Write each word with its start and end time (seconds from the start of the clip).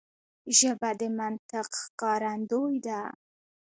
ژبه 0.57 0.89
د 0.99 1.01
منطق 1.19 1.69
ښکارندوی 1.81 2.75
ده 2.85 2.99